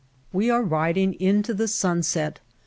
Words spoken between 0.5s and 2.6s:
riding into the sunset.